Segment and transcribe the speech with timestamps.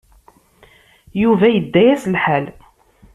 [1.21, 2.45] Yuba yedda-as lḥal.